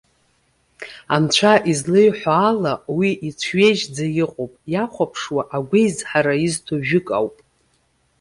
Анцәа 1.15 1.53
излеиҳәо 1.71 2.31
ала, 2.49 2.73
уи 2.97 3.09
ицәҩежьӡа 3.27 4.05
иҟоуп. 4.23 4.53
Иахәаԥшуа 4.73 5.41
агәеизҳара 5.55 6.35
изҭо 6.47 6.75
жәык 6.87 7.07
ауп. 7.17 7.35